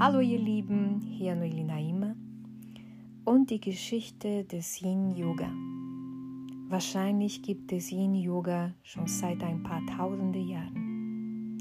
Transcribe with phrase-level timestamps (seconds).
[0.00, 2.14] Hallo ihr Lieben, hier Noeli Naima
[3.24, 5.50] und die Geschichte des Yin Yoga.
[6.68, 11.58] Wahrscheinlich gibt es Yin Yoga schon seit ein paar tausende Jahren.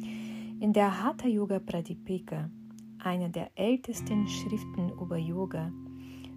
[0.60, 2.52] In der Hatha Yoga Pradipika,
[3.00, 5.72] einer der ältesten Schriften über Yoga,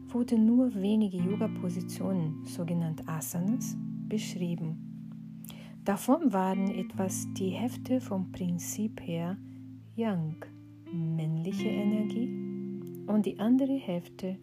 [0.09, 3.77] wurden nur wenige Yoga-Positionen, sogenannte Asanas,
[4.09, 5.45] beschrieben.
[5.85, 9.37] Davon waren etwas die Hälfte vom Prinzip her
[9.97, 10.47] Yang,
[10.93, 12.29] männliche Energie,
[13.07, 14.37] und die andere Hälfte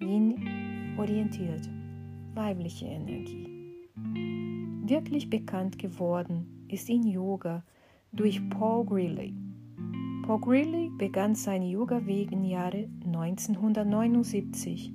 [0.00, 1.68] Yin orientiert,
[2.34, 3.48] weibliche Energie.
[4.84, 7.64] Wirklich bekannt geworden ist in Yoga
[8.12, 9.34] durch Paul Greeley.
[10.26, 14.92] Paul Greeley begann seine Yoga-Weg im Jahre 1979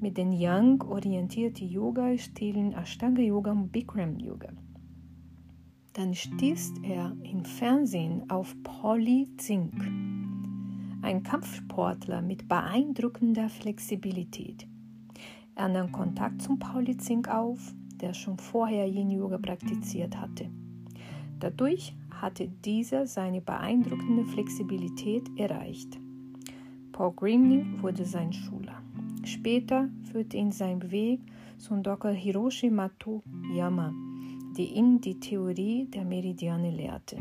[0.00, 4.48] mit den Yang-orientierten Yoga-Stilen Ashtanga Yoga und Bikram Yoga.
[5.94, 9.74] Dann stieß er im Fernsehen auf Pauli Zink,
[11.02, 14.66] ein Kampfsportler mit beeindruckender Flexibilität.
[15.54, 20.48] Er nahm Kontakt zum Pauli Zink auf, der schon vorher Yin Yoga praktiziert hatte.
[21.40, 25.98] Dadurch hatte dieser seine beeindruckende Flexibilität erreicht.
[26.92, 28.80] Paul Greening wurde sein Schüler.
[29.24, 31.20] Später führte ihn sein Weg
[31.58, 32.12] zum Dr.
[32.12, 33.92] Hiroshi Matuyama,
[34.56, 37.16] die ihn die Theorie der Meridiane lehrte.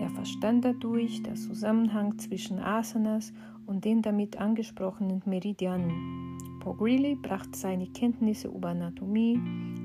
[0.00, 3.32] Er verstand dadurch den Zusammenhang zwischen Asanas
[3.66, 6.38] und den damit angesprochenen Meridianen.
[6.60, 9.38] Paul Greeley brachte seine Kenntnisse über Anatomie,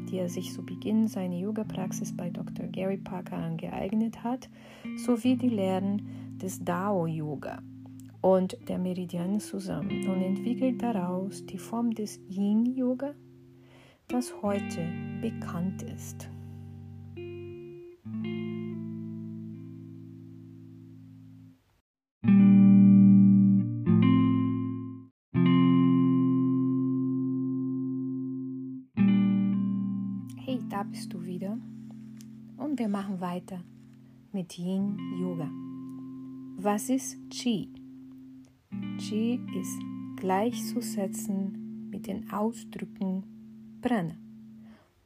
[0.09, 2.67] die er sich zu Beginn seiner Yoga-Praxis bei Dr.
[2.67, 4.49] Gary Parker angeeignet hat,
[4.97, 6.01] sowie die Lehren
[6.41, 7.61] des Dao-Yoga
[8.21, 13.13] und der Meridiane zusammen und entwickelt daraus die Form des Yin-Yoga,
[14.07, 14.87] das heute
[15.21, 16.29] bekannt ist.
[32.83, 33.63] Wir machen weiter
[34.33, 35.49] mit Yin Yoga.
[36.57, 37.69] Was ist Qi?
[38.97, 39.79] Qi ist
[40.17, 43.23] gleichzusetzen mit den Ausdrücken
[43.81, 44.17] Prana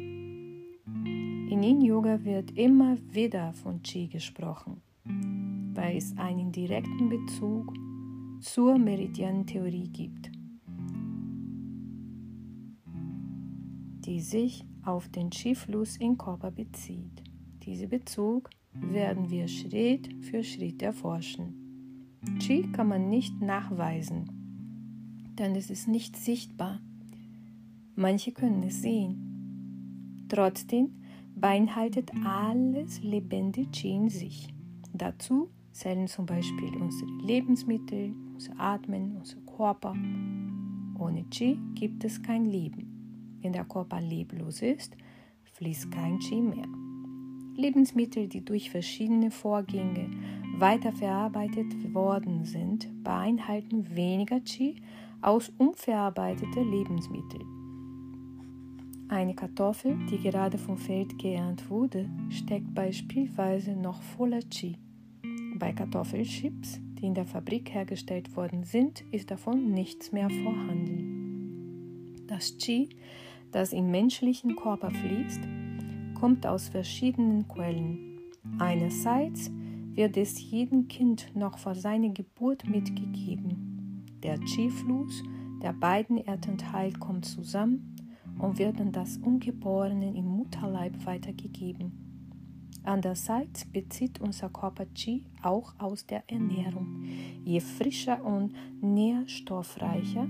[1.49, 4.81] In Yin Yoga wird immer wieder von Qi gesprochen,
[5.73, 7.73] weil es einen direkten Bezug
[8.39, 10.31] zur Meridiantheorie gibt,
[14.05, 17.23] die sich auf den Qi-Fluss im Körper bezieht.
[17.63, 22.17] Diesen Bezug werden wir Schritt für Schritt erforschen.
[22.39, 24.40] Qi kann man nicht nachweisen,
[25.41, 26.79] denn es ist nicht sichtbar.
[27.95, 30.25] Manche können es sehen.
[30.29, 30.91] Trotzdem
[31.35, 34.53] beinhaltet alles lebendige in sich.
[34.93, 39.95] Dazu zählen zum Beispiel unsere Lebensmittel, unser Atmen, unser Körper.
[40.99, 43.39] Ohne Qi gibt es kein Leben.
[43.41, 44.95] Wenn der Körper leblos ist,
[45.53, 46.67] fließt kein Qi mehr.
[47.55, 50.09] Lebensmittel, die durch verschiedene Vorgänge
[50.61, 54.75] weiterverarbeitet worden sind, beinhalten weniger Qi
[55.19, 57.47] aus unverarbeiteten Lebensmitteln.
[59.09, 64.77] Eine Kartoffel, die gerade vom Feld geerntet wurde, steckt beispielsweise noch voller Qi.
[65.55, 72.15] Bei Kartoffelchips, die in der Fabrik hergestellt worden sind, ist davon nichts mehr vorhanden.
[72.27, 72.89] Das Qi,
[73.51, 75.41] das im menschlichen Körper fließt,
[76.19, 78.19] kommt aus verschiedenen Quellen.
[78.59, 79.51] Einerseits
[79.93, 84.05] wird es jedem Kind noch vor seiner Geburt mitgegeben.
[84.23, 85.23] Der Qi-Fluss
[85.61, 87.95] der beiden Erdteile kommt zusammen
[88.39, 92.01] und wird an das Ungeborene im Mutterleib weitergegeben.
[92.83, 97.03] Andererseits bezieht unser Körper Qi auch aus der Ernährung.
[97.43, 100.27] Je frischer und nährstoffreicher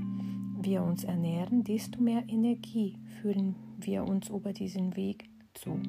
[0.59, 5.79] wir uns ernähren, desto mehr Energie führen wir uns über diesen Weg zu.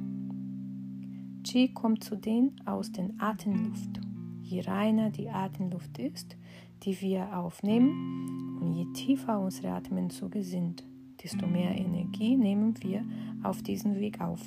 [1.44, 4.00] Qi kommt zudem aus der Atemluft.
[4.42, 6.36] Je reiner die Atemluft ist,
[6.82, 8.58] die wir aufnehmen.
[8.60, 10.84] Und je tiefer unsere Atemzüge sind,
[11.22, 13.04] desto mehr Energie nehmen wir
[13.42, 14.40] auf diesem Weg auf.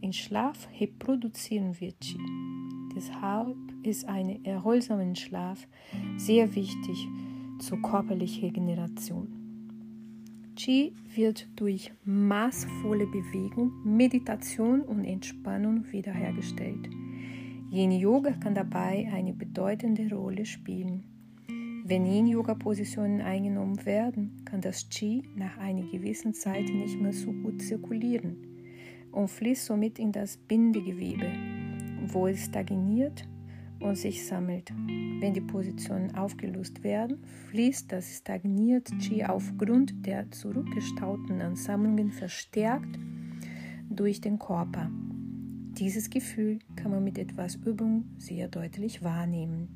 [0.00, 2.18] Im Schlaf reproduzieren wir Qi.
[2.94, 5.66] Deshalb ist ein erholsamer Schlaf
[6.16, 7.08] sehr wichtig
[7.58, 9.47] zur körperlichen Regeneration.
[10.58, 16.90] Qi wird durch maßvolle Bewegung, Meditation und Entspannung wiederhergestellt.
[17.70, 21.04] Yin-Yoga kann dabei eine bedeutende Rolle spielen.
[21.84, 27.62] Wenn Yin-Yoga-Positionen eingenommen werden, kann das Qi nach einer gewissen Zeit nicht mehr so gut
[27.62, 28.36] zirkulieren
[29.12, 31.30] und fließt somit in das Bindegewebe,
[32.08, 33.28] wo es stagniert
[33.80, 34.72] und sich sammelt.
[35.20, 37.18] Wenn die Positionen aufgelöst werden,
[37.50, 42.98] fließt das stagnierte Qi aufgrund der zurückgestauten Ansammlungen verstärkt
[43.90, 44.90] durch den Körper.
[45.78, 49.68] Dieses Gefühl kann man mit etwas Übung sehr deutlich wahrnehmen.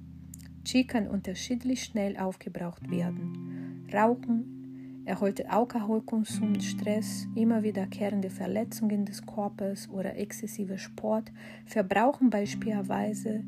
[0.64, 3.86] Qi kann unterschiedlich schnell aufgebraucht werden.
[3.92, 11.32] Rauchen, erholter Alkoholkonsum, Stress, immer wiederkehrende Verletzungen des Körpers oder exzessiver Sport
[11.66, 13.44] verbrauchen beispielsweise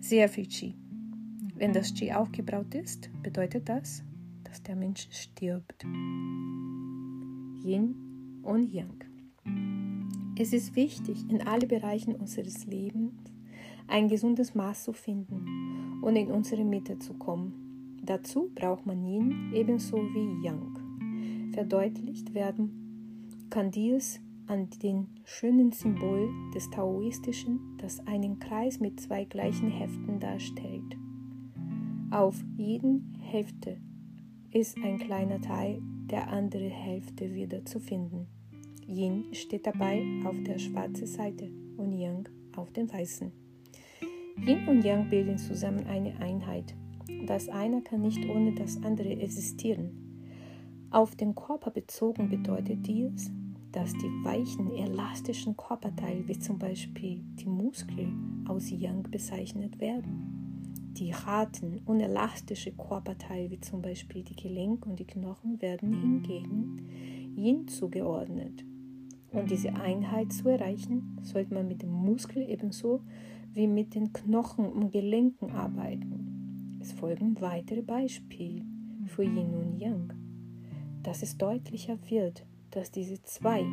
[0.00, 0.74] sehr viel Qi.
[1.54, 4.04] Wenn das Qi aufgebraut ist, bedeutet das,
[4.44, 5.84] dass der Mensch stirbt.
[7.64, 9.04] Yin und Yang.
[10.38, 13.12] Es ist wichtig, in allen Bereichen unseres Lebens
[13.88, 17.98] ein gesundes Maß zu finden und in unsere Mitte zu kommen.
[18.04, 20.78] Dazu braucht man Yin ebenso wie Yang.
[21.52, 29.24] Verdeutlicht werden kann dies an dem schönen Symbol des Taoistischen, das einen Kreis mit zwei
[29.24, 30.96] gleichen Heften darstellt.
[32.10, 33.76] Auf jeden Hälfte
[34.50, 38.26] ist ein kleiner Teil der anderen Hälfte wieder zu finden.
[38.86, 43.30] Yin steht dabei auf der schwarzen Seite und Yang auf den weißen.
[44.46, 46.74] Yin und Yang bilden zusammen eine Einheit.
[47.26, 49.90] Das eine kann nicht ohne das andere existieren.
[50.90, 53.30] Auf den Körper bezogen bedeutet dies,
[53.72, 60.92] dass die weichen, elastischen Körperteile, wie zum Beispiel die Muskeln, aus Yang bezeichnet werden.
[60.98, 66.88] Die harten, unelastischen Körperteile, wie zum Beispiel die Gelenke und die Knochen, werden hingegen
[67.36, 68.64] Yin zugeordnet.
[69.30, 73.02] Um diese Einheit zu erreichen, sollte man mit dem Muskel ebenso
[73.52, 76.78] wie mit den Knochen und Gelenken arbeiten.
[76.80, 78.64] Es folgen weitere Beispiele
[79.06, 80.14] für Yin und Yang,
[81.02, 83.64] dass es deutlicher wird, dass diese zwei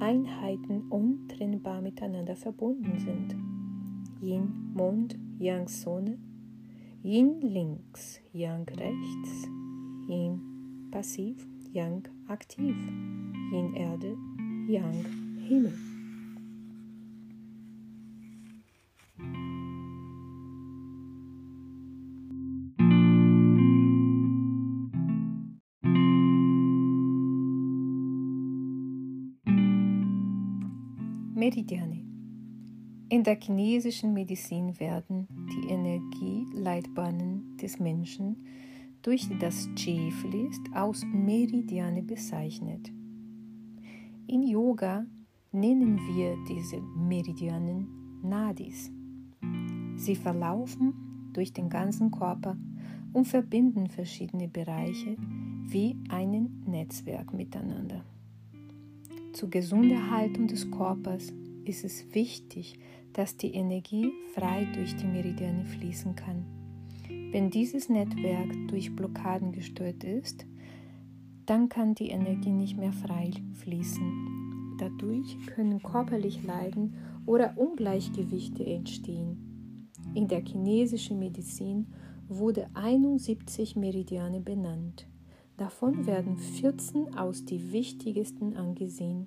[0.00, 3.36] Einheiten untrennbar miteinander verbunden sind.
[4.20, 6.18] Yin Mond, Yang Sonne,
[7.02, 9.48] Yin links, Yang rechts,
[10.08, 12.74] Yin passiv, Yang aktiv,
[13.52, 14.16] Yin Erde,
[14.68, 15.04] Yang
[15.46, 15.97] Himmel.
[31.48, 32.04] Meridiane.
[33.08, 38.44] In der chinesischen Medizin werden die Energieleitbahnen des Menschen,
[39.00, 42.92] durch das Qi fließt, aus Meridiane bezeichnet.
[44.26, 45.06] In Yoga
[45.50, 48.92] nennen wir diese Meridianen Nadis.
[49.96, 52.58] Sie verlaufen durch den ganzen Körper
[53.14, 55.16] und verbinden verschiedene Bereiche
[55.66, 58.04] wie ein Netzwerk miteinander.
[59.38, 61.32] Zur gesunden Haltung des Körpers
[61.64, 62.76] ist es wichtig,
[63.12, 66.44] dass die Energie frei durch die Meridiane fließen kann.
[67.30, 70.44] Wenn dieses Netzwerk durch Blockaden gestört ist,
[71.46, 73.30] dann kann die Energie nicht mehr frei
[73.62, 74.76] fließen.
[74.80, 79.88] Dadurch können körperlich Leiden oder Ungleichgewichte entstehen.
[80.14, 81.86] In der chinesischen Medizin
[82.26, 85.06] wurde 71 Meridiane benannt.
[85.58, 89.26] Davon werden 14 aus die wichtigsten angesehen.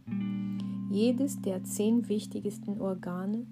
[0.89, 3.45] Jedes der zehn wichtigsten Organe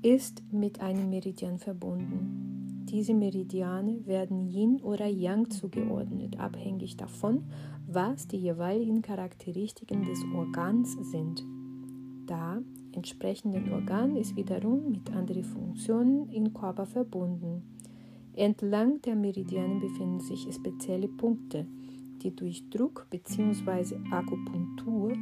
[0.00, 2.86] ist mit einem Meridian verbunden.
[2.88, 7.44] Diese Meridiane werden Yin oder Yang zugeordnet, abhängig davon,
[7.86, 11.44] was die jeweiligen Charakteristiken des Organs sind.
[12.24, 12.62] Da
[12.92, 17.62] entsprechenden Organ ist wiederum mit anderen Funktionen im Körper verbunden.
[18.34, 21.66] Entlang der Meridiane befinden sich spezielle Punkte,
[22.22, 23.96] die durch Druck bzw.
[24.10, 25.12] Akupunktur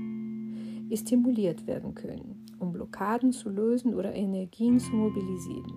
[0.94, 5.72] stimuliert werden können, um Blockaden zu lösen oder Energien zu mobilisieren.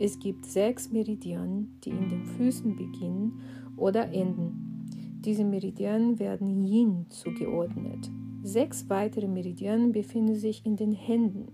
[0.00, 3.40] Es gibt sechs Meridianen, die in den Füßen beginnen
[3.76, 4.86] oder enden.
[5.24, 8.10] Diese Meridianen werden Yin zugeordnet.
[8.42, 11.48] Sechs weitere Meridianen befinden sich in den Händen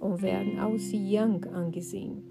[0.00, 2.22] und werden aus Yang angesehen.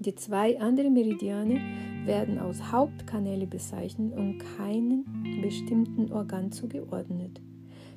[0.00, 1.60] Die zwei anderen Meridiane
[2.08, 5.04] werden als Hauptkanäle bezeichnet und keinen
[5.42, 7.40] bestimmten Organ zugeordnet.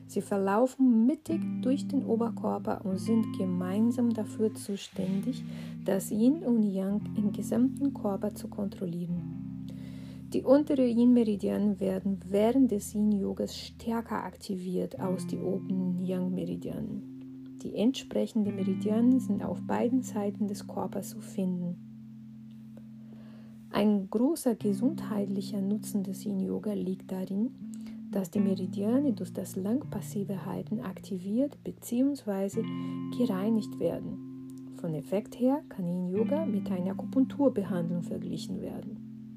[0.06, 5.41] Sie verlaufen mittig durch den Oberkörper und sind gemeinsam dafür zuständig,
[5.86, 9.48] das Yin und Yang im gesamten Körper zu kontrollieren.
[10.34, 17.58] Die untere Yin-Meridian werden während des Yin-Yogas stärker aktiviert als die oberen Yang-Meridianen.
[17.63, 21.91] Die entsprechenden Meridianen sind auf beiden Seiten des Körpers zu finden.
[23.74, 27.51] Ein großer gesundheitlicher Nutzen des Yin-Yoga liegt darin,
[28.12, 32.63] dass die Meridiane durch das langpassive Halten aktiviert bzw.
[33.18, 34.75] gereinigt werden.
[34.75, 39.34] Von Effekt her kann Yin-Yoga mit einer Akupunkturbehandlung verglichen werden.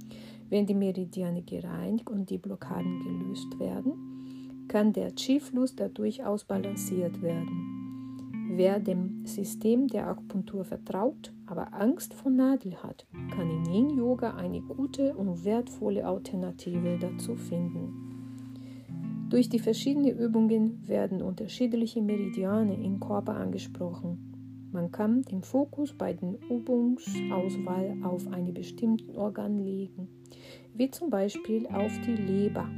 [0.50, 8.50] Wenn die Meridiane gereinigt und die Blockaden gelöst werden, kann der Qi-Fluss dadurch ausbalanciert werden.
[8.56, 14.34] Wer dem System der Akupunktur vertraut, aber Angst vor Nadel hat, kann in Yin Yoga
[14.34, 19.26] eine gute und wertvolle Alternative dazu finden.
[19.30, 24.70] Durch die verschiedenen Übungen werden unterschiedliche Meridiane im Körper angesprochen.
[24.72, 30.08] Man kann den Fokus bei der Übungsauswahl auf einen bestimmten Organ legen
[30.74, 32.68] wie zum Beispiel auf die Leber.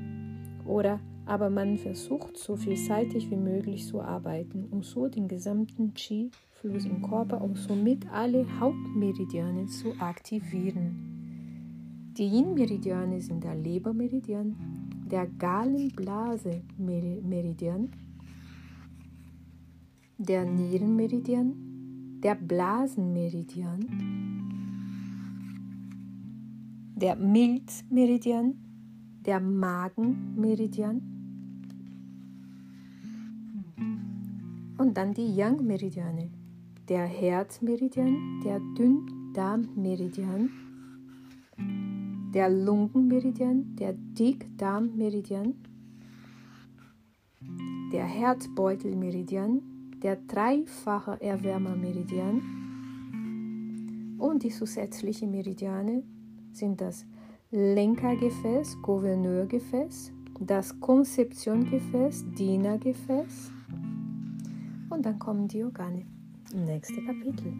[0.66, 6.84] Oder aber man versucht so vielseitig wie möglich zu arbeiten, um so den gesamten Qi-Fluss
[6.86, 12.12] im Körper und somit alle Hauptmeridiane zu aktivieren.
[12.16, 14.54] Die Yin-Meridiane sind der Lebermeridian,
[15.10, 17.90] der Gallenblase-Meridian,
[20.18, 23.80] der Nierenmeridian, der Blasenmeridian,
[26.94, 28.54] der Milzmeridian,
[29.26, 31.15] der Magenmeridian
[34.86, 36.30] und dann die Yang-Meridiane,
[36.88, 40.48] der Herzmeridian, der Dünndarmmeridian,
[42.32, 45.54] der Lungenmeridian, der Dickdarmmeridian,
[47.92, 49.60] der Herzbeutelmeridian,
[50.04, 52.42] der dreifache Erwärmermeridian.
[54.20, 56.04] Und die zusätzlichen Meridiane
[56.52, 57.04] sind das
[57.50, 63.55] Lenkergefäß, Gouverneurgefäß, das Konzeptiongefäß, Dienergefäß
[64.96, 66.06] und dann kommen die Organe
[66.52, 67.52] im nächsten Kapitel.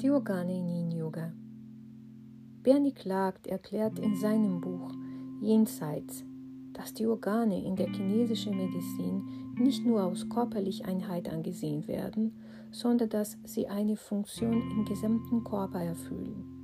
[0.00, 1.32] Die Organe in Yin Yoga.
[2.62, 4.92] Bernie Clark erklärt in seinem Buch
[5.40, 6.24] Jenseits
[6.78, 9.22] dass die Organe in der chinesischen Medizin
[9.58, 12.38] nicht nur aus körperlicher Einheit angesehen werden,
[12.70, 16.58] sondern dass sie eine Funktion im gesamten Körper erfüllen.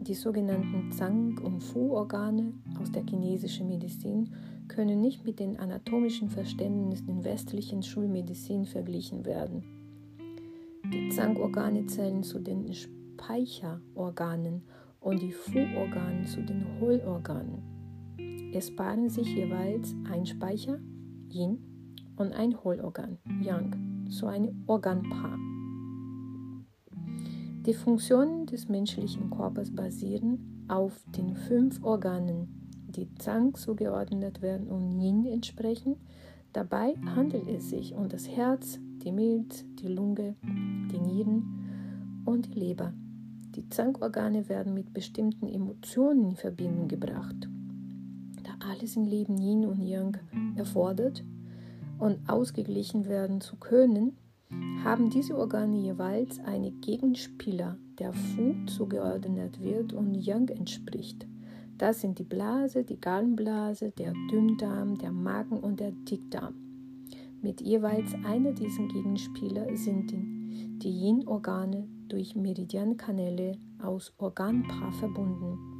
[0.00, 4.34] Die sogenannten Zang- und Fu-Organe aus der chinesischen Medizin
[4.66, 9.62] können nicht mit den anatomischen Verständnissen in westlichen Schulmedizin verglichen werden.
[10.92, 14.62] Die Zang-Organe zählen zu den Speicherorganen
[14.98, 17.62] und die Fu-Organe zu den Hohlorganen.
[18.52, 20.80] Es paaren sich jeweils ein Speicher,
[21.30, 21.58] Yin,
[22.16, 25.38] und ein Hohlorgan, Yang, so ein Organpaar.
[27.66, 35.00] Die Funktionen des menschlichen Körpers basieren auf den fünf Organen, die Zang zugeordnet werden und
[35.00, 35.96] Yin entsprechen.
[36.52, 42.58] Dabei handelt es sich um das Herz, die Milz, die Lunge, die Nieren und die
[42.58, 42.92] Leber.
[43.56, 47.48] Die Zangorgane werden mit bestimmten Emotionen in Verbindung gebracht
[48.68, 50.18] alles im Leben Yin und Yang
[50.56, 51.24] erfordert
[52.02, 54.16] und ausgeglichen werden zu können,
[54.82, 61.28] haben diese Organe jeweils einen Gegenspieler, der Fu zugeordnet wird und Yang entspricht.
[61.78, 66.54] Das sind die Blase, die Gallenblase, der Dünndarm, der Magen und der Dickdarm.
[67.40, 75.71] Mit jeweils einer dieser Gegenspieler sind die Yin-Organe durch Meridiankanäle aus Organpaar verbunden.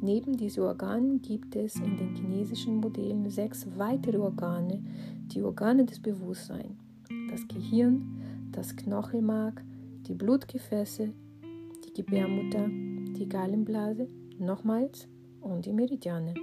[0.00, 4.82] Neben diesen Organen gibt es in den chinesischen Modellen sechs weitere Organe,
[5.32, 6.76] die Organe des Bewusstseins.
[7.30, 8.20] Das Gehirn,
[8.52, 9.64] das Knochenmark,
[10.06, 11.12] die Blutgefäße,
[11.84, 15.08] die Gebärmutter, die Gallenblase, nochmals
[15.40, 16.34] und die Meridiane.